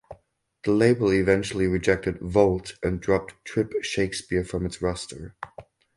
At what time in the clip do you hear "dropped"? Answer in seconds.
2.99-3.35